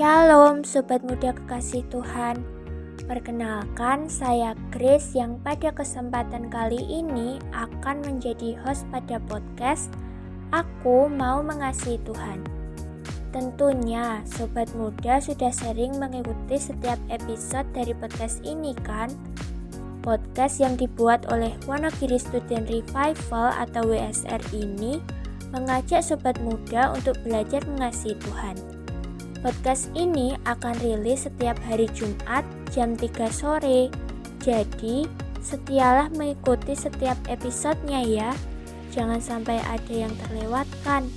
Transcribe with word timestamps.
Shalom 0.00 0.64
Sobat 0.64 1.04
Muda 1.04 1.36
Kekasih 1.36 1.84
Tuhan 1.92 2.40
Perkenalkan 3.04 4.08
saya 4.08 4.56
Grace 4.72 5.12
yang 5.12 5.36
pada 5.44 5.68
kesempatan 5.76 6.48
kali 6.48 6.80
ini 6.88 7.36
akan 7.52 8.00
menjadi 8.08 8.56
host 8.64 8.88
pada 8.88 9.20
podcast 9.28 9.92
Aku 10.56 11.04
Mau 11.04 11.44
Mengasihi 11.44 12.00
Tuhan 12.08 12.40
Tentunya 13.28 14.24
Sobat 14.24 14.72
Muda 14.72 15.20
sudah 15.20 15.52
sering 15.52 16.00
mengikuti 16.00 16.56
setiap 16.56 16.96
episode 17.12 17.68
dari 17.76 17.92
podcast 17.92 18.40
ini 18.40 18.72
kan? 18.80 19.12
Podcast 20.00 20.64
yang 20.64 20.80
dibuat 20.80 21.28
oleh 21.28 21.52
Wonogiri 21.68 22.16
Student 22.16 22.72
Revival 22.72 23.52
atau 23.52 23.84
WSR 23.84 24.40
ini 24.56 24.96
mengajak 25.52 26.00
sobat 26.00 26.40
muda 26.40 26.88
untuk 26.96 27.20
belajar 27.20 27.60
mengasihi 27.68 28.16
Tuhan. 28.16 28.79
Podcast 29.40 29.88
ini 29.96 30.36
akan 30.44 30.76
rilis 30.84 31.24
setiap 31.24 31.56
hari 31.64 31.88
Jumat 31.96 32.44
jam 32.76 32.92
3 32.92 33.08
sore. 33.32 33.88
Jadi, 34.36 35.08
setialah 35.40 36.12
mengikuti 36.12 36.76
setiap 36.76 37.16
episodenya 37.24 38.04
ya. 38.04 38.30
Jangan 38.92 39.16
sampai 39.16 39.56
ada 39.64 39.94
yang 39.96 40.12
terlewatkan 40.12 41.08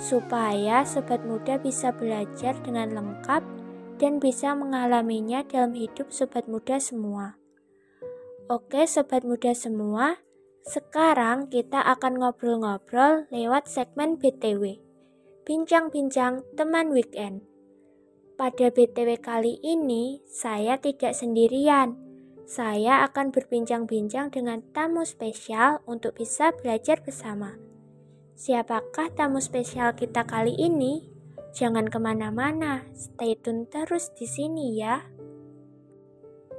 supaya 0.00 0.88
sobat 0.88 1.20
muda 1.28 1.60
bisa 1.60 1.92
belajar 1.92 2.56
dengan 2.64 2.96
lengkap 2.96 3.44
dan 4.00 4.24
bisa 4.24 4.56
mengalaminya 4.56 5.44
dalam 5.44 5.76
hidup 5.76 6.08
sobat 6.08 6.48
muda 6.48 6.80
semua. 6.80 7.36
Oke, 8.48 8.88
sobat 8.88 9.20
muda 9.20 9.52
semua, 9.52 10.16
sekarang 10.64 11.52
kita 11.52 11.84
akan 11.84 12.24
ngobrol-ngobrol 12.24 13.28
lewat 13.28 13.68
segmen 13.68 14.16
BTW. 14.16 14.80
Bincang-bincang 15.44 16.40
teman 16.56 16.88
weekend. 16.88 17.55
Pada 18.36 18.68
BTW 18.68 19.16
kali 19.24 19.56
ini, 19.64 20.20
saya 20.28 20.76
tidak 20.76 21.16
sendirian. 21.16 21.96
Saya 22.44 23.00
akan 23.08 23.32
berbincang-bincang 23.32 24.28
dengan 24.28 24.60
tamu 24.76 25.08
spesial 25.08 25.80
untuk 25.88 26.20
bisa 26.20 26.52
belajar 26.52 27.00
bersama. 27.00 27.56
Siapakah 28.36 29.08
tamu 29.16 29.40
spesial 29.40 29.96
kita 29.96 30.28
kali 30.28 30.52
ini? 30.52 31.08
Jangan 31.56 31.88
ke 31.88 31.96
mana-mana, 31.96 32.84
stay 32.92 33.40
tune 33.40 33.64
terus 33.72 34.12
di 34.12 34.28
sini 34.28 34.84
ya. 34.84 35.00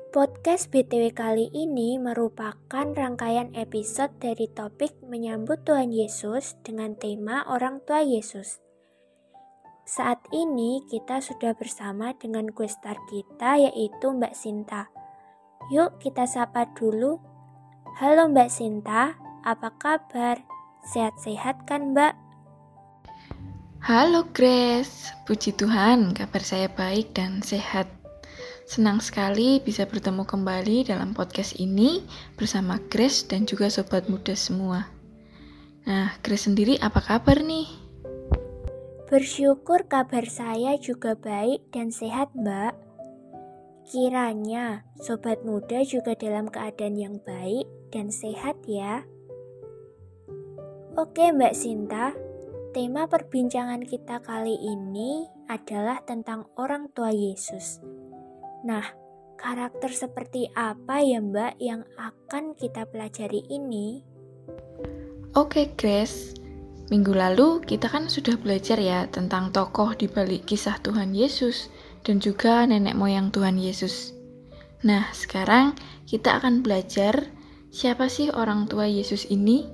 Podcast 0.10 0.74
BTW 0.74 1.14
kali 1.14 1.54
ini 1.54 2.02
merupakan 2.02 2.90
rangkaian 2.90 3.54
episode 3.54 4.18
dari 4.18 4.50
topik 4.50 4.98
menyambut 5.06 5.62
Tuhan 5.62 5.94
Yesus 5.94 6.58
dengan 6.66 6.98
tema 6.98 7.46
orang 7.46 7.86
tua 7.86 8.02
Yesus. 8.02 8.66
Saat 9.88 10.20
ini 10.36 10.84
kita 10.84 11.24
sudah 11.24 11.56
bersama 11.56 12.12
dengan 12.20 12.52
gue 12.52 12.68
star 12.68 13.00
kita 13.08 13.56
yaitu 13.56 14.12
Mbak 14.12 14.36
Sinta. 14.36 14.92
Yuk 15.72 16.04
kita 16.04 16.28
sapa 16.28 16.68
dulu. 16.76 17.24
Halo 17.96 18.28
Mbak 18.28 18.52
Sinta, 18.52 19.16
apa 19.48 19.72
kabar? 19.80 20.44
Sehat-sehat 20.92 21.64
kan 21.72 21.96
Mbak? 21.96 22.20
Halo 23.80 24.28
Grace, 24.36 25.08
puji 25.24 25.56
Tuhan 25.56 26.12
kabar 26.12 26.44
saya 26.44 26.68
baik 26.68 27.16
dan 27.16 27.40
sehat. 27.40 27.88
Senang 28.68 29.00
sekali 29.00 29.64
bisa 29.64 29.88
bertemu 29.88 30.28
kembali 30.28 30.92
dalam 30.92 31.16
podcast 31.16 31.56
ini 31.64 32.04
bersama 32.36 32.76
Grace 32.92 33.24
dan 33.24 33.48
juga 33.48 33.72
sobat 33.72 34.12
muda 34.12 34.36
semua. 34.36 34.84
Nah, 35.88 36.12
Grace 36.20 36.52
sendiri 36.52 36.76
apa 36.84 37.00
kabar 37.00 37.40
nih? 37.40 37.87
Bersyukur 39.08 39.88
kabar 39.88 40.28
saya 40.28 40.76
juga 40.76 41.16
baik 41.16 41.72
dan 41.72 41.96
sehat, 41.96 42.28
Mbak. 42.36 42.76
Kiranya 43.88 44.84
sobat 45.00 45.48
muda 45.48 45.80
juga 45.88 46.12
dalam 46.12 46.52
keadaan 46.52 47.00
yang 47.00 47.16
baik 47.24 47.72
dan 47.88 48.12
sehat 48.12 48.60
ya. 48.68 49.08
Oke, 51.00 51.32
Mbak 51.32 51.56
Sinta. 51.56 52.12
Tema 52.76 53.08
perbincangan 53.08 53.88
kita 53.88 54.20
kali 54.20 54.60
ini 54.60 55.24
adalah 55.48 56.04
tentang 56.04 56.52
orang 56.60 56.92
tua 56.92 57.16
Yesus. 57.16 57.80
Nah, 58.68 58.84
karakter 59.40 59.88
seperti 59.88 60.52
apa 60.52 61.00
ya, 61.00 61.24
Mbak, 61.24 61.64
yang 61.64 61.88
akan 61.96 62.60
kita 62.60 62.84
pelajari 62.84 63.40
ini? 63.48 64.04
Oke, 65.32 65.72
Grace. 65.80 66.47
Minggu 66.88 67.12
lalu 67.12 67.68
kita 67.68 67.92
kan 67.92 68.08
sudah 68.08 68.40
belajar 68.40 68.80
ya 68.80 69.12
tentang 69.12 69.52
tokoh 69.52 69.92
di 69.92 70.08
balik 70.08 70.48
kisah 70.48 70.80
Tuhan 70.80 71.12
Yesus 71.12 71.68
dan 72.08 72.24
juga 72.24 72.64
nenek 72.64 72.96
moyang 72.96 73.28
Tuhan 73.28 73.60
Yesus. 73.60 74.16
Nah, 74.88 75.12
sekarang 75.12 75.76
kita 76.08 76.40
akan 76.40 76.64
belajar 76.64 77.28
siapa 77.76 78.08
sih 78.08 78.32
orang 78.32 78.72
tua 78.72 78.88
Yesus 78.88 79.28
ini? 79.28 79.68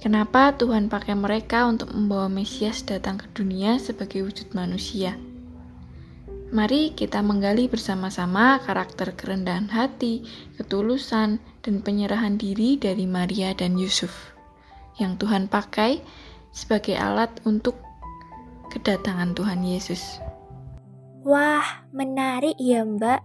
Kenapa 0.00 0.56
Tuhan 0.56 0.88
pakai 0.88 1.12
mereka 1.12 1.68
untuk 1.68 1.92
membawa 1.92 2.32
Mesias 2.32 2.80
datang 2.88 3.20
ke 3.20 3.28
dunia 3.36 3.76
sebagai 3.76 4.24
wujud 4.24 4.56
manusia? 4.56 5.20
Mari 6.48 6.96
kita 6.96 7.20
menggali 7.20 7.68
bersama-sama 7.68 8.56
karakter 8.64 9.12
kerendahan 9.12 9.68
hati, 9.68 10.24
ketulusan, 10.56 11.44
dan 11.60 11.74
penyerahan 11.84 12.40
diri 12.40 12.80
dari 12.80 13.04
Maria 13.04 13.52
dan 13.52 13.76
Yusuf 13.76 14.32
yang 14.98 15.18
Tuhan 15.18 15.50
pakai 15.50 15.98
sebagai 16.54 16.94
alat 16.94 17.34
untuk 17.42 17.74
kedatangan 18.70 19.34
Tuhan 19.34 19.66
Yesus. 19.66 20.22
Wah, 21.26 21.84
menarik 21.90 22.54
ya, 22.62 22.86
Mbak. 22.86 23.20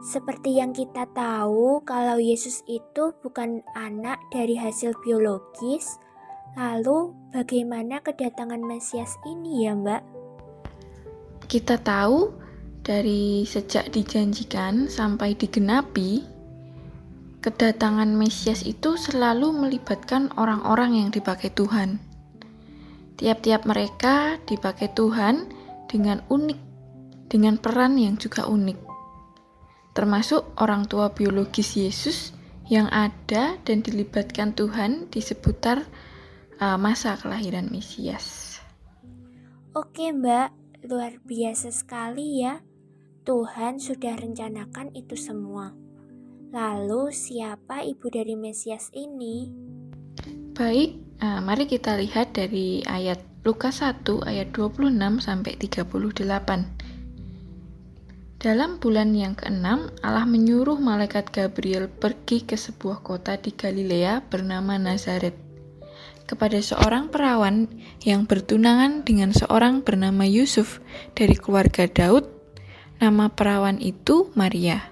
Seperti 0.00 0.56
yang 0.56 0.72
kita 0.72 1.04
tahu, 1.12 1.82
kalau 1.82 2.16
Yesus 2.16 2.62
itu 2.70 3.12
bukan 3.20 3.60
anak 3.74 4.22
dari 4.30 4.54
hasil 4.54 4.94
biologis, 5.02 5.98
lalu 6.54 7.12
bagaimana 7.34 7.98
kedatangan 8.00 8.62
Mesias 8.62 9.18
ini 9.26 9.66
ya, 9.66 9.74
Mbak? 9.74 10.02
Kita 11.50 11.76
tahu 11.82 12.30
dari 12.86 13.42
sejak 13.44 13.90
dijanjikan 13.90 14.86
sampai 14.86 15.34
digenapi, 15.34 16.22
kedatangan 17.42 18.14
Mesias 18.14 18.62
itu 18.62 18.94
selalu 18.94 19.52
melibatkan 19.52 20.30
orang-orang 20.38 21.02
yang 21.02 21.10
dipakai 21.10 21.50
Tuhan. 21.50 22.07
Tiap-tiap 23.18 23.66
mereka 23.66 24.38
dipakai 24.46 24.94
Tuhan 24.94 25.50
dengan 25.90 26.22
unik, 26.30 26.60
dengan 27.26 27.58
peran 27.58 27.98
yang 27.98 28.14
juga 28.14 28.46
unik. 28.46 28.78
Termasuk 29.90 30.54
orang 30.62 30.86
tua 30.86 31.10
biologis 31.10 31.74
Yesus 31.74 32.30
yang 32.70 32.86
ada 32.94 33.58
dan 33.66 33.82
dilibatkan 33.82 34.54
Tuhan 34.54 35.10
di 35.10 35.18
seputar 35.18 35.82
uh, 36.62 36.78
masa 36.78 37.18
kelahiran 37.18 37.66
Mesias. 37.74 38.60
Oke, 39.74 40.14
Mbak, 40.14 40.48
luar 40.86 41.18
biasa 41.26 41.74
sekali 41.74 42.46
ya. 42.46 42.62
Tuhan 43.26 43.82
sudah 43.82 44.14
rencanakan 44.14 44.94
itu 44.94 45.18
semua. 45.18 45.74
Lalu, 46.54 47.10
siapa 47.10 47.82
ibu 47.82 48.06
dari 48.08 48.38
Mesias 48.38 48.94
ini? 48.94 49.50
Baik, 50.56 51.07
Nah, 51.18 51.42
mari 51.42 51.66
kita 51.66 51.98
lihat 51.98 52.38
dari 52.38 52.86
ayat 52.86 53.18
Lukas 53.42 53.82
1 53.82 54.06
ayat 54.22 54.54
26 54.54 55.18
sampai 55.18 55.58
38. 55.58 55.90
Dalam 58.38 58.78
bulan 58.78 59.10
yang 59.18 59.34
keenam, 59.34 59.90
Allah 59.98 60.22
menyuruh 60.22 60.78
malaikat 60.78 61.34
Gabriel 61.34 61.90
pergi 61.90 62.46
ke 62.46 62.54
sebuah 62.54 63.02
kota 63.02 63.34
di 63.34 63.50
Galilea 63.50 64.30
bernama 64.30 64.78
Nazaret 64.78 65.34
kepada 66.30 66.60
seorang 66.62 67.10
perawan 67.10 67.66
yang 68.06 68.28
bertunangan 68.28 69.02
dengan 69.02 69.34
seorang 69.34 69.82
bernama 69.82 70.22
Yusuf 70.22 70.78
dari 71.18 71.34
keluarga 71.34 71.90
Daud. 71.90 72.30
Nama 73.02 73.26
perawan 73.34 73.82
itu 73.82 74.30
Maria. 74.38 74.86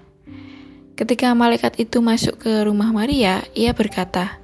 Ketika 0.99 1.31
malaikat 1.31 1.79
itu 1.79 2.03
masuk 2.03 2.41
ke 2.43 2.67
rumah 2.67 2.91
Maria, 2.91 3.47
ia 3.55 3.71
berkata, 3.71 4.43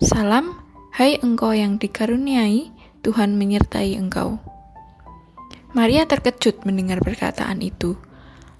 "Salam, 0.00 0.67
Hai 0.94 1.20
engkau 1.20 1.52
yang 1.52 1.76
dikaruniai, 1.76 2.72
Tuhan 3.04 3.36
menyertai 3.36 3.96
engkau. 4.00 4.40
Maria 5.76 6.08
terkejut 6.08 6.64
mendengar 6.64 7.04
perkataan 7.04 7.60
itu, 7.60 8.00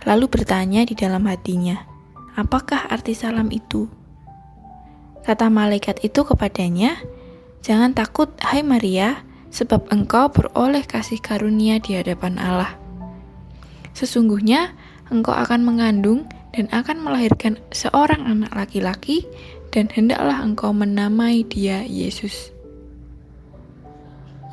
lalu 0.04 0.28
bertanya 0.28 0.84
di 0.84 0.92
dalam 0.92 1.24
hatinya, 1.24 1.88
"Apakah 2.36 2.88
arti 2.92 3.16
salam 3.16 3.48
itu?" 3.48 3.88
Kata 5.24 5.48
malaikat 5.48 6.04
itu 6.04 6.24
kepadanya, 6.24 7.00
"Jangan 7.64 7.96
takut, 7.96 8.32
hai 8.44 8.60
Maria, 8.60 9.24
sebab 9.48 9.88
engkau 9.88 10.28
beroleh 10.28 10.84
kasih 10.84 11.20
karunia 11.20 11.80
di 11.80 11.96
hadapan 11.96 12.36
Allah. 12.36 12.76
Sesungguhnya 13.96 14.76
engkau 15.08 15.34
akan 15.34 15.64
mengandung 15.64 16.28
dan 16.56 16.70
akan 16.72 17.04
melahirkan 17.04 17.60
seorang 17.72 18.24
anak 18.24 18.52
laki-laki, 18.56 19.24
dan 19.74 19.92
hendaklah 19.92 20.40
engkau 20.40 20.72
menamai 20.72 21.44
dia 21.44 21.84
Yesus. 21.84 22.52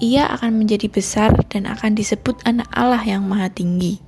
Ia 0.04 0.28
akan 0.36 0.60
menjadi 0.60 0.92
besar 0.92 1.32
dan 1.48 1.64
akan 1.72 1.96
disebut 1.96 2.44
anak 2.44 2.68
Allah 2.76 3.00
yang 3.00 3.24
maha 3.24 3.48
tinggi. 3.48 4.04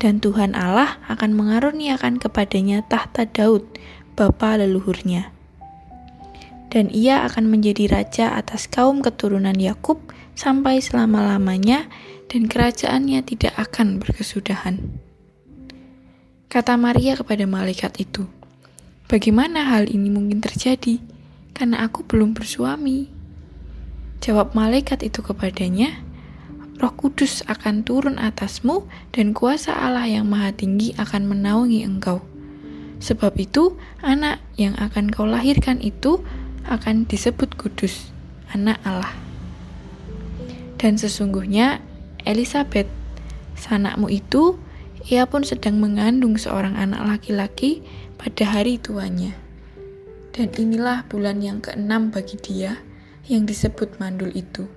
dan 0.00 0.16
Tuhan 0.18 0.56
Allah 0.56 0.96
akan 1.12 1.36
mengaruniakan 1.36 2.16
kepadanya 2.16 2.80
tahta 2.88 3.28
Daud, 3.28 3.68
bapa 4.16 4.56
leluhurnya. 4.56 5.28
Dan 6.72 6.88
ia 6.88 7.28
akan 7.28 7.52
menjadi 7.52 7.92
raja 7.92 8.32
atas 8.32 8.64
kaum 8.64 9.04
keturunan 9.04 9.54
Yakub 9.60 10.00
sampai 10.32 10.80
selama-lamanya 10.80 11.86
dan 12.32 12.48
kerajaannya 12.48 13.20
tidak 13.28 13.52
akan 13.60 14.00
berkesudahan. 14.00 14.80
Kata 16.50 16.74
Maria 16.74 17.14
kepada 17.14 17.46
malaikat 17.46 18.02
itu, 18.02 18.26
Bagaimana 19.06 19.70
hal 19.70 19.86
ini 19.86 20.10
mungkin 20.10 20.42
terjadi? 20.42 20.98
Karena 21.54 21.86
aku 21.86 22.02
belum 22.02 22.34
bersuami. 22.34 23.06
Jawab 24.18 24.58
malaikat 24.58 25.06
itu 25.06 25.22
kepadanya, 25.22 26.02
Roh 26.82 26.90
Kudus 26.90 27.46
akan 27.46 27.86
turun 27.86 28.18
atasmu 28.18 28.82
dan 29.14 29.30
kuasa 29.30 29.78
Allah 29.78 30.10
yang 30.10 30.26
maha 30.26 30.50
tinggi 30.50 30.90
akan 30.98 31.30
menaungi 31.30 31.86
engkau. 31.86 32.18
Sebab 32.98 33.38
itu, 33.38 33.78
anak 34.02 34.42
yang 34.58 34.74
akan 34.74 35.14
kau 35.14 35.30
lahirkan 35.30 35.78
itu 35.78 36.18
akan 36.66 37.06
disebut 37.06 37.54
kudus, 37.54 38.10
anak 38.50 38.82
Allah. 38.82 39.14
Dan 40.82 40.98
sesungguhnya 40.98 41.78
Elizabeth, 42.26 42.90
sanakmu 43.54 44.10
itu, 44.10 44.58
ia 45.08 45.24
pun 45.24 45.40
sedang 45.46 45.80
mengandung 45.80 46.36
seorang 46.36 46.76
anak 46.76 47.00
laki-laki 47.06 47.80
pada 48.20 48.44
hari 48.44 48.76
tuanya. 48.76 49.32
Dan 50.30 50.52
inilah 50.52 51.08
bulan 51.08 51.40
yang 51.40 51.64
keenam 51.64 52.12
bagi 52.12 52.36
dia 52.36 52.76
yang 53.26 53.48
disebut 53.48 53.96
mandul 53.96 54.30
itu. 54.32 54.68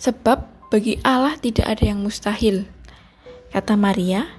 Sebab 0.00 0.70
bagi 0.72 0.96
Allah 1.04 1.36
tidak 1.36 1.66
ada 1.66 1.84
yang 1.92 2.00
mustahil. 2.00 2.64
Kata 3.50 3.74
Maria, 3.74 4.30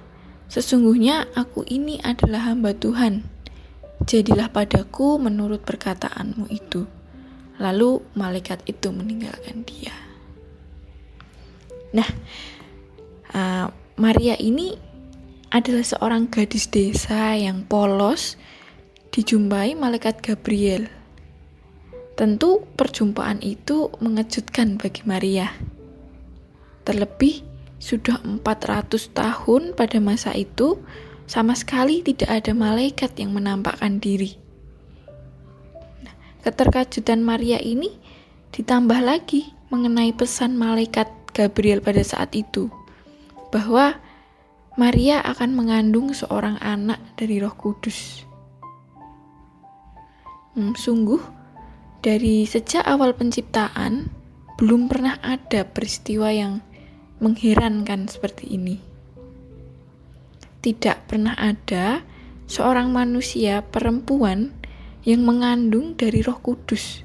sesungguhnya 0.48 1.28
aku 1.36 1.62
ini 1.68 2.00
adalah 2.02 2.50
hamba 2.50 2.72
Tuhan. 2.74 3.22
Jadilah 4.02 4.50
padaku 4.50 5.20
menurut 5.22 5.62
perkataanmu 5.62 6.50
itu. 6.50 6.88
Lalu 7.62 8.02
malaikat 8.18 8.64
itu 8.66 8.90
meninggalkan 8.90 9.62
dia. 9.62 9.94
Nah, 11.92 12.08
uh, 13.36 13.68
Maria 14.00 14.36
ini 14.40 14.76
adalah 15.52 15.84
seorang 15.84 16.32
gadis 16.32 16.68
desa 16.72 17.36
yang 17.36 17.68
polos 17.68 18.40
dijumpai 19.12 19.76
malaikat 19.76 20.24
Gabriel. 20.24 20.88
Tentu 22.16 22.64
perjumpaan 22.76 23.44
itu 23.44 23.92
mengejutkan 24.00 24.80
bagi 24.80 25.04
Maria. 25.04 25.52
Terlebih 26.88 27.44
sudah 27.76 28.20
400 28.24 29.12
tahun 29.12 29.76
pada 29.76 29.98
masa 30.00 30.32
itu 30.32 30.80
sama 31.28 31.52
sekali 31.52 32.00
tidak 32.00 32.42
ada 32.42 32.52
malaikat 32.56 33.12
yang 33.20 33.36
menampakkan 33.36 34.00
diri. 34.00 34.36
Nah, 36.00 36.14
keterkejutan 36.44 37.20
Maria 37.20 37.60
ini 37.60 37.92
ditambah 38.52 39.00
lagi 39.04 39.52
mengenai 39.72 40.12
pesan 40.16 40.56
malaikat 40.56 41.08
Gabriel 41.32 41.80
pada 41.80 42.04
saat 42.04 42.36
itu 42.36 42.68
bahwa 43.52 44.00
Maria 44.80 45.20
akan 45.20 45.52
mengandung 45.52 46.16
seorang 46.16 46.56
anak 46.64 46.96
dari 47.20 47.36
Roh 47.36 47.52
Kudus. 47.52 48.24
Hmm, 50.56 50.72
sungguh, 50.72 51.20
dari 52.00 52.48
sejak 52.48 52.80
awal 52.88 53.12
penciptaan, 53.12 54.08
belum 54.56 54.88
pernah 54.88 55.20
ada 55.20 55.68
peristiwa 55.68 56.32
yang 56.32 56.64
mengherankan 57.20 58.08
seperti 58.08 58.56
ini. 58.56 58.80
Tidak 60.64 61.04
pernah 61.04 61.36
ada 61.36 62.00
seorang 62.48 62.88
manusia 62.88 63.60
perempuan 63.60 64.56
yang 65.04 65.20
mengandung 65.28 65.94
dari 66.00 66.24
Roh 66.24 66.40
Kudus. 66.40 67.04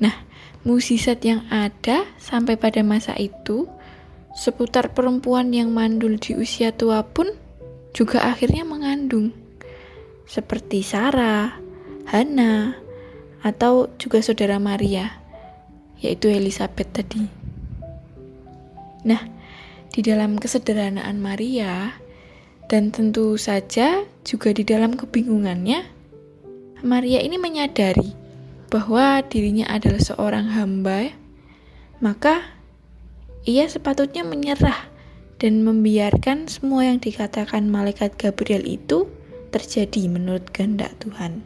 Nah, 0.00 0.16
musisat 0.66 1.22
yang 1.22 1.44
ada 1.52 2.08
sampai 2.16 2.56
pada 2.56 2.80
masa 2.82 3.14
itu 3.14 3.68
seputar 4.34 4.94
perempuan 4.94 5.50
yang 5.50 5.74
mandul 5.74 6.16
di 6.16 6.38
usia 6.38 6.70
tua 6.70 7.02
pun 7.02 7.30
juga 7.90 8.22
akhirnya 8.26 8.62
mengandung. 8.62 9.34
Seperti 10.30 10.86
Sarah, 10.86 11.58
Hana, 12.06 12.78
atau 13.42 13.90
juga 13.98 14.22
saudara 14.22 14.62
Maria, 14.62 15.10
yaitu 15.98 16.30
Elizabeth 16.30 16.90
tadi. 16.94 17.26
Nah, 19.02 19.22
di 19.90 20.00
dalam 20.06 20.38
kesederhanaan 20.38 21.18
Maria, 21.18 21.98
dan 22.70 22.94
tentu 22.94 23.34
saja 23.34 24.06
juga 24.22 24.54
di 24.54 24.62
dalam 24.62 24.94
kebingungannya, 24.94 25.82
Maria 26.86 27.18
ini 27.18 27.34
menyadari 27.34 28.14
bahwa 28.70 29.18
dirinya 29.26 29.66
adalah 29.66 29.98
seorang 29.98 30.54
hamba, 30.54 31.10
maka 31.98 32.59
ia 33.48 33.64
sepatutnya 33.64 34.20
menyerah 34.20 34.90
dan 35.40 35.64
membiarkan 35.64 36.44
semua 36.52 36.84
yang 36.84 37.00
dikatakan 37.00 37.72
malaikat 37.72 38.12
Gabriel 38.20 38.68
itu 38.68 39.08
terjadi 39.48 40.12
menurut 40.12 40.44
kehendak 40.52 40.92
Tuhan. 41.00 41.40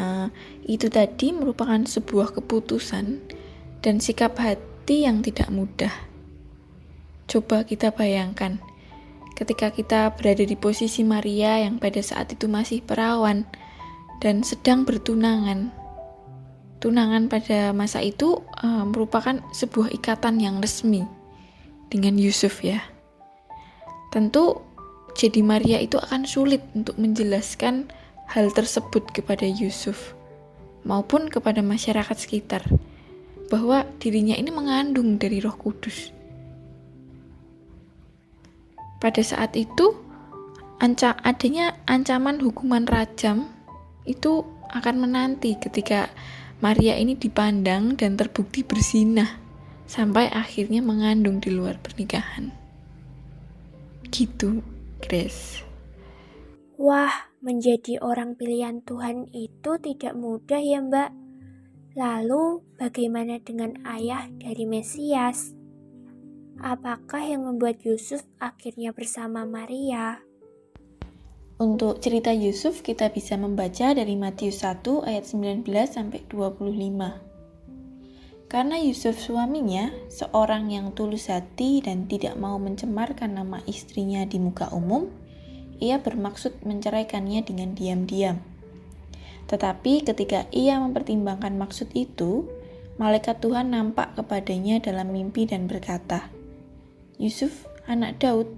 Uh, 0.00 0.28
itu 0.64 0.88
tadi 0.88 1.32
merupakan 1.32 1.80
sebuah 1.84 2.36
keputusan 2.36 3.20
dan 3.80 3.94
sikap 4.00 4.36
hati 4.36 5.08
yang 5.08 5.24
tidak 5.24 5.48
mudah. 5.48 5.92
Coba 7.28 7.64
kita 7.64 7.92
bayangkan, 7.92 8.60
ketika 9.36 9.72
kita 9.72 10.12
berada 10.16 10.44
di 10.44 10.56
posisi 10.56 11.04
Maria 11.04 11.64
yang 11.64 11.80
pada 11.80 12.00
saat 12.04 12.32
itu 12.32 12.48
masih 12.48 12.84
perawan 12.84 13.48
dan 14.20 14.44
sedang 14.44 14.84
bertunangan 14.84 15.72
tunangan 16.80 17.28
pada 17.28 17.76
masa 17.76 18.00
itu 18.00 18.40
uh, 18.64 18.84
merupakan 18.88 19.38
sebuah 19.52 19.92
ikatan 19.92 20.40
yang 20.40 20.58
resmi 20.64 21.04
dengan 21.92 22.16
Yusuf 22.16 22.64
ya. 22.64 22.80
Tentu 24.10 24.64
jadi 25.14 25.44
Maria 25.44 25.78
itu 25.78 26.00
akan 26.00 26.24
sulit 26.24 26.64
untuk 26.72 26.96
menjelaskan 26.96 27.92
hal 28.32 28.48
tersebut 28.50 29.12
kepada 29.12 29.44
Yusuf 29.44 30.16
maupun 30.82 31.28
kepada 31.28 31.60
masyarakat 31.60 32.16
sekitar 32.16 32.64
bahwa 33.52 33.84
dirinya 34.00 34.38
ini 34.38 34.48
mengandung 34.48 35.20
dari 35.20 35.42
Roh 35.42 35.54
Kudus. 35.58 36.14
Pada 39.02 39.20
saat 39.20 39.52
itu 39.58 39.96
anca 40.80 41.18
adanya 41.20 41.76
ancaman 41.84 42.40
hukuman 42.40 42.88
rajam 42.88 43.50
itu 44.08 44.46
akan 44.70 45.02
menanti 45.02 45.58
ketika 45.58 46.08
Maria 46.60 47.00
ini 47.00 47.16
dipandang 47.16 47.96
dan 47.96 48.20
terbukti 48.20 48.60
bersinah 48.60 49.40
sampai 49.88 50.28
akhirnya 50.28 50.84
mengandung 50.84 51.40
di 51.40 51.48
luar 51.48 51.80
pernikahan. 51.80 52.52
Gitu, 54.12 54.60
Grace. 55.00 55.64
Wah, 56.76 57.32
menjadi 57.40 57.96
orang 58.04 58.36
pilihan 58.36 58.84
Tuhan 58.84 59.32
itu 59.32 59.80
tidak 59.80 60.12
mudah 60.12 60.60
ya, 60.60 60.84
Mbak. 60.84 61.10
Lalu, 61.96 62.60
bagaimana 62.76 63.40
dengan 63.40 63.80
ayah 63.88 64.28
dari 64.28 64.68
Mesias? 64.68 65.56
Apakah 66.60 67.24
yang 67.24 67.48
membuat 67.48 67.80
Yusuf 67.88 68.28
akhirnya 68.36 68.92
bersama 68.92 69.48
Maria? 69.48 70.20
Untuk 71.60 72.00
cerita 72.00 72.32
Yusuf 72.32 72.80
kita 72.80 73.12
bisa 73.12 73.36
membaca 73.36 73.92
dari 73.92 74.16
Matius 74.16 74.64
1 74.64 74.80
ayat 75.04 75.28
19 75.28 75.68
sampai 75.84 76.24
25. 76.24 78.48
Karena 78.48 78.80
Yusuf 78.80 79.20
suaminya 79.20 79.92
seorang 80.08 80.72
yang 80.72 80.96
tulus 80.96 81.28
hati 81.28 81.84
dan 81.84 82.08
tidak 82.08 82.40
mau 82.40 82.56
mencemarkan 82.56 83.36
nama 83.36 83.60
istrinya 83.68 84.24
di 84.24 84.40
muka 84.40 84.72
umum, 84.72 85.12
ia 85.84 86.00
bermaksud 86.00 86.64
menceraikannya 86.64 87.44
dengan 87.44 87.76
diam-diam. 87.76 88.40
Tetapi 89.44 90.08
ketika 90.08 90.48
ia 90.56 90.80
mempertimbangkan 90.80 91.60
maksud 91.60 91.92
itu, 91.92 92.48
malaikat 92.96 93.36
Tuhan 93.44 93.76
nampak 93.76 94.16
kepadanya 94.16 94.80
dalam 94.80 95.12
mimpi 95.12 95.44
dan 95.44 95.68
berkata, 95.68 96.32
"Yusuf, 97.20 97.68
anak 97.84 98.16
Daud, 98.16 98.48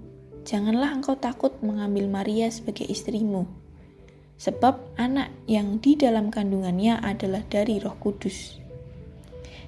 janganlah 0.43 0.91
engkau 0.95 1.15
takut 1.19 1.55
mengambil 1.63 2.11
Maria 2.11 2.51
sebagai 2.51 2.87
istrimu, 2.87 3.47
sebab 4.37 4.79
anak 4.99 5.31
yang 5.47 5.79
di 5.79 5.95
dalam 5.95 6.35
kandungannya 6.35 6.99
adalah 6.99 7.47
dari 7.47 7.79
Roh 7.79 7.95
Kudus. 7.99 8.59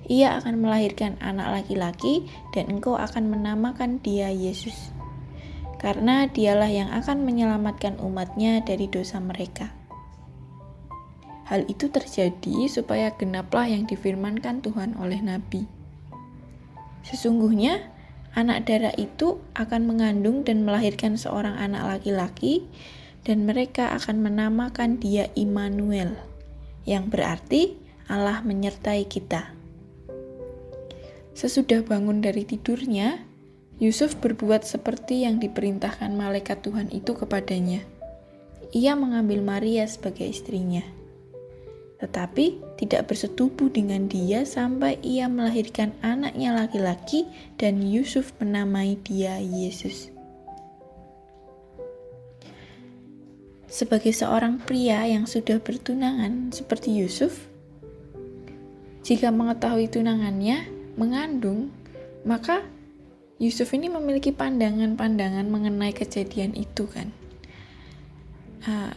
Ia 0.04 0.37
akan 0.37 0.61
melahirkan 0.61 1.16
anak 1.25 1.62
laki-laki, 1.62 2.28
dan 2.52 2.69
engkau 2.69 2.99
akan 2.99 3.31
menamakan 3.31 4.02
dia 4.04 4.28
Yesus, 4.28 4.93
karena 5.81 6.28
dialah 6.28 6.69
yang 6.69 6.93
akan 6.93 7.25
menyelamatkan 7.25 7.97
umatnya 8.02 8.61
dari 8.61 8.85
dosa 8.90 9.23
mereka. 9.23 9.73
Hal 11.45 11.69
itu 11.69 11.93
terjadi 11.93 12.73
supaya 12.73 13.12
genaplah 13.12 13.69
yang 13.69 13.85
difirmankan 13.85 14.64
Tuhan 14.64 14.97
oleh 14.97 15.21
Nabi. 15.21 15.69
Sesungguhnya, 17.04 17.93
anak 18.35 18.67
darah 18.67 18.95
itu 18.99 19.38
akan 19.55 19.87
mengandung 19.87 20.43
dan 20.43 20.67
melahirkan 20.67 21.14
seorang 21.14 21.55
anak 21.55 21.99
laki-laki, 21.99 22.67
dan 23.23 23.47
mereka 23.47 23.95
akan 23.95 24.21
menamakan 24.21 24.99
dia 24.99 25.31
Immanuel, 25.38 26.19
yang 26.85 27.09
berarti 27.09 27.79
Allah 28.11 28.43
menyertai 28.43 29.07
kita. 29.07 29.55
Sesudah 31.35 31.83
bangun 31.83 32.23
dari 32.23 32.47
tidurnya, 32.47 33.23
Yusuf 33.83 34.19
berbuat 34.23 34.62
seperti 34.62 35.26
yang 35.26 35.43
diperintahkan 35.43 36.14
malaikat 36.14 36.62
Tuhan 36.62 36.95
itu 36.95 37.17
kepadanya. 37.17 37.83
Ia 38.71 38.95
mengambil 38.95 39.43
Maria 39.43 39.87
sebagai 39.87 40.31
istrinya 40.31 41.03
tetapi 42.04 42.61
tidak 42.76 43.08
bersetubuh 43.08 43.73
dengan 43.73 44.04
dia 44.12 44.44
sampai 44.44 45.00
ia 45.00 45.25
melahirkan 45.25 45.96
anaknya 46.04 46.52
laki-laki 46.52 47.25
dan 47.56 47.80
Yusuf 47.80 48.37
menamai 48.37 49.00
dia 49.00 49.40
Yesus. 49.40 50.12
Sebagai 53.73 54.12
seorang 54.12 54.61
pria 54.61 55.08
yang 55.08 55.25
sudah 55.25 55.56
bertunangan 55.64 56.52
seperti 56.52 56.92
Yusuf, 56.92 57.49
jika 59.00 59.32
mengetahui 59.32 59.88
tunangannya 59.88 60.68
mengandung, 61.00 61.73
maka 62.28 62.68
Yusuf 63.40 63.73
ini 63.73 63.88
memiliki 63.88 64.28
pandangan-pandangan 64.30 65.49
mengenai 65.49 65.96
kejadian 65.96 66.52
itu 66.52 66.84
kan. 66.84 67.11
Uh, 68.68 68.92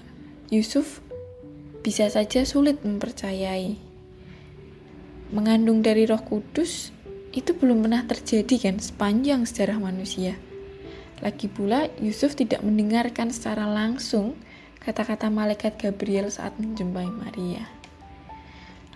Yusuf 0.52 1.00
bisa 1.88 2.12
saja 2.12 2.44
sulit 2.44 2.84
mempercayai. 2.84 3.80
Mengandung 5.32 5.80
dari 5.80 6.04
Roh 6.04 6.20
Kudus 6.20 6.92
itu 7.32 7.56
belum 7.56 7.80
pernah 7.80 8.04
terjadi 8.04 8.60
kan 8.60 8.76
sepanjang 8.84 9.48
sejarah 9.48 9.80
manusia. 9.80 10.36
Lagi 11.24 11.48
pula 11.48 11.88
Yusuf 12.04 12.36
tidak 12.36 12.60
mendengarkan 12.60 13.32
secara 13.32 13.72
langsung 13.72 14.36
kata-kata 14.84 15.32
malaikat 15.32 15.80
Gabriel 15.80 16.28
saat 16.28 16.60
menjumpai 16.60 17.08
Maria. 17.08 17.64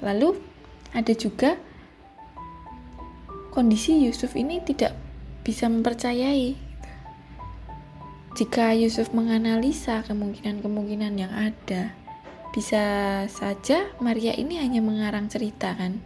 Lalu 0.04 0.36
ada 0.92 1.16
juga 1.16 1.56
kondisi 3.56 4.04
Yusuf 4.04 4.36
ini 4.36 4.60
tidak 4.68 5.00
bisa 5.48 5.72
mempercayai. 5.72 6.60
Jika 8.36 8.76
Yusuf 8.76 9.16
menganalisa 9.16 10.04
kemungkinan-kemungkinan 10.04 11.14
yang 11.16 11.32
ada, 11.32 12.01
bisa 12.52 12.84
saja 13.32 13.88
Maria 14.04 14.36
ini 14.36 14.60
hanya 14.60 14.84
mengarang 14.84 15.32
cerita 15.32 15.72
kan? 15.72 16.04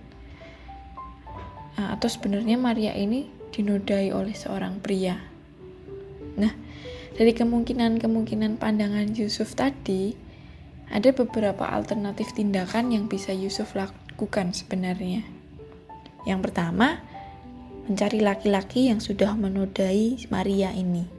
Atau 1.75 2.07
sebenarnya 2.07 2.55
Maria 2.55 2.93
ini 2.93 3.27
dinodai 3.49 4.13
oleh 4.13 4.37
seorang 4.37 4.77
pria. 4.77 5.17
Nah 6.37 6.53
dari 7.15 7.33
kemungkinan-kemungkinan 7.33 8.61
pandangan 8.61 9.15
Yusuf 9.17 9.57
tadi 9.57 10.13
ada 10.91 11.09
beberapa 11.15 11.65
alternatif 11.65 12.37
tindakan 12.37 12.93
yang 12.93 13.09
bisa 13.09 13.33
Yusuf 13.33 13.73
lakukan 13.73 14.53
sebenarnya. 14.53 15.25
Yang 16.29 16.39
pertama 16.51 17.01
mencari 17.89 18.21
laki-laki 18.21 18.93
yang 18.93 19.01
sudah 19.01 19.33
menodai 19.33 20.17
Maria 20.29 20.73
ini 20.73 21.14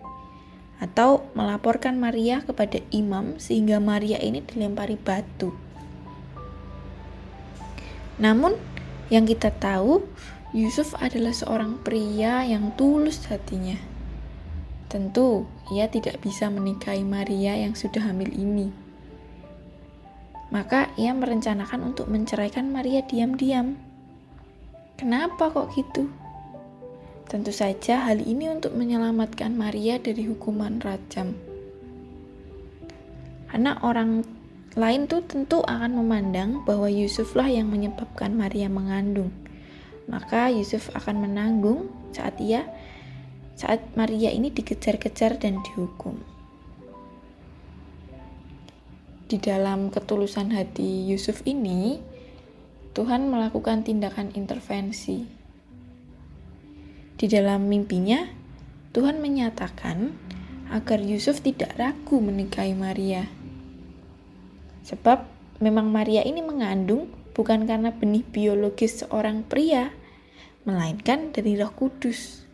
atau 0.77 1.25
melaporkan 1.33 1.97
Maria 1.97 2.45
kepada 2.45 2.83
imam 2.93 3.41
sehingga 3.41 3.81
Maria 3.81 4.21
ini 4.21 4.45
dilempari 4.45 5.01
batu. 5.01 5.57
Namun, 8.17 8.57
yang 9.13 9.29
kita 9.29 9.53
tahu, 9.53 10.05
Yusuf 10.57 10.97
adalah 10.97 11.37
seorang 11.37 11.81
pria 11.85 12.45
yang 12.45 12.73
tulus 12.81 13.25
hatinya. 13.29 13.77
Tentu, 14.89 15.45
ia 15.69 15.91
tidak 15.91 16.23
bisa 16.25 16.49
menikahi 16.49 17.05
Maria 17.05 17.59
yang 17.61 17.77
sudah 17.77 18.09
hamil 18.09 18.33
ini. 18.33 18.73
Maka 20.49 20.95
ia 20.97 21.11
merencanakan 21.13 21.93
untuk 21.93 22.07
menceraikan 22.07 22.71
Maria 22.71 23.03
diam-diam. 23.05 23.77
Kenapa 24.97 25.53
kok 25.53 25.75
gitu? 25.77 26.09
Tentu 27.27 27.51
saja 27.51 28.07
hal 28.07 28.23
ini 28.23 28.47
untuk 28.47 28.79
menyelamatkan 28.79 29.51
Maria 29.51 29.99
dari 29.99 30.31
hukuman 30.31 30.79
rajam. 30.79 31.35
Karena 33.51 33.83
orang 33.83 34.23
lain 34.79 35.11
tuh 35.11 35.27
tentu 35.27 35.59
akan 35.67 35.99
memandang 35.99 36.63
bahwa 36.63 36.87
Yusuflah 36.87 37.51
yang 37.51 37.67
menyebabkan 37.67 38.31
Maria 38.31 38.71
mengandung. 38.71 39.35
Maka 40.07 40.55
Yusuf 40.55 40.87
akan 40.95 41.27
menanggung 41.27 41.91
saat 42.15 42.39
ia 42.39 42.63
saat 43.59 43.83
Maria 43.99 44.31
ini 44.31 44.55
dikejar-kejar 44.55 45.43
dan 45.43 45.59
dihukum. 45.67 46.23
Di 49.27 49.43
dalam 49.43 49.91
ketulusan 49.91 50.55
hati 50.55 51.11
Yusuf 51.11 51.43
ini, 51.43 51.99
Tuhan 52.95 53.27
melakukan 53.27 53.83
tindakan 53.83 54.31
intervensi 54.39 55.36
di 57.17 57.27
dalam 57.33 57.65
mimpinya, 57.65 58.29
Tuhan 58.93 59.25
menyatakan 59.25 60.13
agar 60.69 61.01
Yusuf 61.01 61.41
tidak 61.41 61.73
ragu 61.81 62.21
menikahi 62.21 62.77
Maria. 62.77 63.25
Sebab 64.85 65.25
memang 65.65 65.89
Maria 65.89 66.21
ini 66.23 66.45
mengandung 66.45 67.09
bukan 67.33 67.65
karena 67.65 67.93
benih 67.97 68.21
biologis 68.21 69.01
seorang 69.01 69.49
pria, 69.49 69.97
melainkan 70.69 71.33
dari 71.33 71.57
Roh 71.57 71.73
Kudus. 71.73 72.45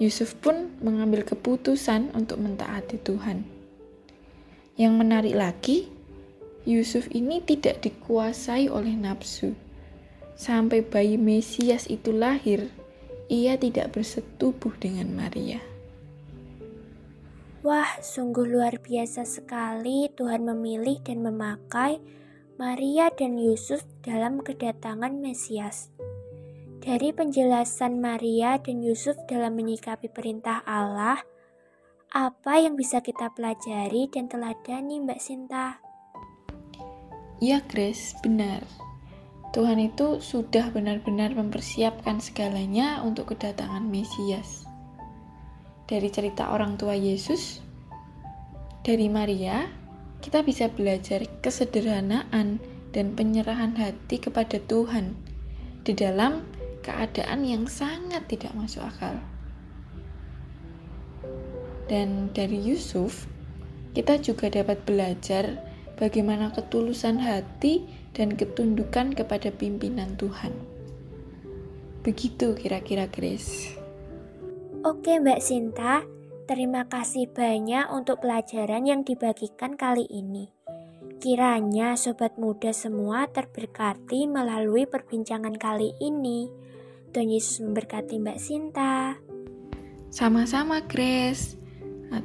Yusuf 0.00 0.32
pun 0.40 0.72
mengambil 0.80 1.28
keputusan 1.28 2.16
untuk 2.16 2.40
mentaati 2.40 2.96
Tuhan. 2.96 3.44
Yang 4.80 4.94
menarik 4.96 5.36
lagi, 5.36 5.92
Yusuf 6.64 7.04
ini 7.12 7.44
tidak 7.44 7.84
dikuasai 7.84 8.72
oleh 8.72 8.96
nafsu. 8.96 9.52
Sampai 10.40 10.80
bayi 10.80 11.20
Mesias 11.20 11.84
itu 11.92 12.16
lahir, 12.16 12.72
ia 13.30 13.54
tidak 13.54 13.94
bersetubuh 13.94 14.74
dengan 14.82 15.14
Maria. 15.14 15.62
Wah, 17.62 18.02
sungguh 18.02 18.50
luar 18.50 18.82
biasa 18.82 19.22
sekali 19.22 20.10
Tuhan 20.18 20.42
memilih 20.42 20.98
dan 21.06 21.22
memakai 21.22 22.02
Maria 22.58 23.08
dan 23.14 23.38
Yusuf 23.38 23.86
dalam 24.02 24.42
kedatangan 24.42 25.14
Mesias. 25.22 25.94
Dari 26.80 27.12
penjelasan 27.14 28.00
Maria 28.00 28.58
dan 28.58 28.82
Yusuf 28.82 29.14
dalam 29.28 29.54
menyikapi 29.54 30.08
perintah 30.10 30.64
Allah, 30.64 31.20
apa 32.10 32.58
yang 32.58 32.74
bisa 32.74 33.04
kita 33.04 33.30
pelajari 33.36 34.10
dan 34.10 34.26
teladani 34.26 34.98
Mbak 35.04 35.20
Sinta? 35.20 35.78
Ya, 37.38 37.60
Grace, 37.68 38.16
benar. 38.24 38.64
Tuhan 39.50 39.82
itu 39.82 40.22
sudah 40.22 40.70
benar-benar 40.70 41.34
mempersiapkan 41.34 42.22
segalanya 42.22 43.02
untuk 43.02 43.34
kedatangan 43.34 43.82
Mesias. 43.82 44.62
Dari 45.90 46.06
cerita 46.06 46.54
orang 46.54 46.78
tua 46.78 46.94
Yesus, 46.94 47.58
dari 48.86 49.10
Maria, 49.10 49.66
kita 50.22 50.46
bisa 50.46 50.70
belajar 50.70 51.26
kesederhanaan 51.42 52.62
dan 52.94 53.18
penyerahan 53.18 53.74
hati 53.74 54.22
kepada 54.22 54.62
Tuhan 54.70 55.18
di 55.82 55.98
dalam 55.98 56.46
keadaan 56.86 57.42
yang 57.42 57.66
sangat 57.66 58.30
tidak 58.30 58.54
masuk 58.54 58.86
akal. 58.86 59.18
Dan 61.90 62.30
dari 62.30 62.62
Yusuf, 62.62 63.26
kita 63.98 64.22
juga 64.22 64.46
dapat 64.46 64.86
belajar 64.86 65.58
bagaimana 65.98 66.54
ketulusan 66.54 67.18
hati 67.18 67.82
dan 68.14 68.34
ketundukan 68.34 69.14
kepada 69.14 69.54
pimpinan 69.54 70.18
Tuhan. 70.18 70.52
Begitu 72.00 72.56
kira-kira 72.56 73.06
Grace. 73.06 73.76
Oke 74.80 75.20
Mbak 75.20 75.40
Sinta, 75.44 76.00
terima 76.48 76.88
kasih 76.88 77.28
banyak 77.28 77.92
untuk 77.92 78.24
pelajaran 78.24 78.88
yang 78.88 79.04
dibagikan 79.04 79.76
kali 79.76 80.08
ini. 80.08 80.48
Kiranya 81.20 82.00
sobat 82.00 82.40
muda 82.40 82.72
semua 82.72 83.28
terberkati 83.28 84.24
melalui 84.24 84.88
perbincangan 84.88 85.52
kali 85.60 85.92
ini. 86.00 86.48
Tuhan 87.12 87.28
Yesus 87.28 87.60
memberkati 87.60 88.16
Mbak 88.16 88.38
Sinta. 88.40 89.20
Sama-sama 90.08 90.80
Grace. 90.88 91.60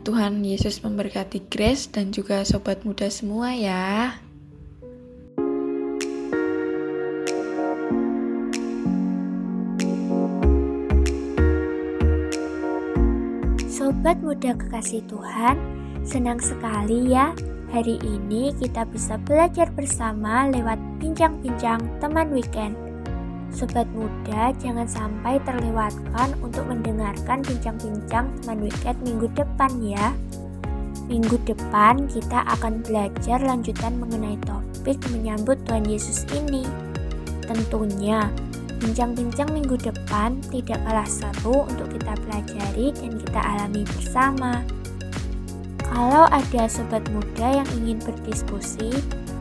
Tuhan 0.07 0.41
Yesus 0.41 0.79
memberkati 0.79 1.45
Grace 1.51 1.91
dan 1.91 2.15
juga 2.15 2.41
sobat 2.47 2.87
muda 2.87 3.11
semua 3.11 3.51
ya. 3.51 4.15
Sobat 13.85 14.17
muda 14.25 14.57
kekasih 14.57 15.05
Tuhan, 15.05 15.61
senang 16.01 16.41
sekali 16.41 17.13
ya 17.13 17.37
hari 17.69 18.01
ini 18.01 18.49
kita 18.57 18.81
bisa 18.89 19.13
belajar 19.21 19.69
bersama 19.77 20.49
lewat 20.49 20.81
bincang-bincang 20.97 21.85
teman 22.01 22.33
weekend. 22.33 22.73
Sobat 23.53 23.85
muda, 23.93 24.49
jangan 24.57 24.89
sampai 24.89 25.37
terlewatkan 25.45 26.33
untuk 26.41 26.65
mendengarkan 26.65 27.45
bincang-bincang 27.45 28.25
teman 28.41 28.65
wicket 28.65 28.97
minggu 29.05 29.29
depan 29.37 29.69
ya. 29.77 30.17
Minggu 31.05 31.37
depan 31.45 32.09
kita 32.09 32.41
akan 32.57 32.81
belajar 32.81 33.37
lanjutan 33.37 34.01
mengenai 34.01 34.41
topik 34.49 34.97
menyambut 35.13 35.61
Tuhan 35.69 35.85
Yesus 35.85 36.25
ini. 36.33 36.65
Tentunya, 37.45 38.33
bincang-bincang 38.85 39.49
minggu 39.49 39.81
depan 39.81 40.37
tidak 40.53 40.77
kalah 40.85 41.09
seru 41.09 41.65
untuk 41.65 41.89
kita 41.89 42.13
pelajari 42.21 42.93
dan 42.93 43.11
kita 43.17 43.41
alami 43.41 43.81
bersama. 43.97 44.61
Kalau 45.81 46.29
ada 46.29 46.69
sobat 46.69 47.01
muda 47.09 47.65
yang 47.65 47.69
ingin 47.81 47.97
berdiskusi, 48.05 48.93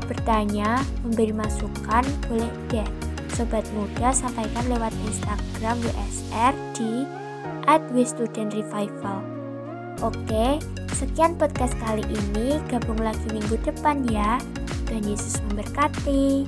bertanya, 0.09 0.81
memberi 1.05 1.37
masukan, 1.37 2.05
boleh 2.25 2.49
deh 2.73 2.89
Sobat 3.35 3.67
Muda 3.75 4.15
sampaikan 4.15 4.63
lewat 4.71 4.95
Instagram 5.11 5.83
WSR 5.83 6.55
di 6.79 7.03
at 7.67 7.83
Revival. 7.91 9.19
Oke, 10.07 10.63
sekian 10.95 11.35
podcast 11.35 11.75
kali 11.83 12.07
ini. 12.07 12.63
Gabung 12.71 13.03
lagi 13.03 13.27
minggu 13.35 13.59
depan 13.67 14.07
ya. 14.07 14.39
Tuhan 14.87 15.03
Yesus 15.03 15.43
memberkati. 15.51 16.47